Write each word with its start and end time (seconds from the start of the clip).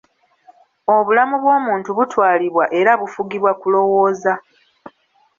Obulamu 0.95 1.35
bw'omuntu 1.43 1.89
butwalibwa 1.97 2.65
era 2.79 2.91
bufugibwa 3.01 3.51
kulowooza. 3.61 4.33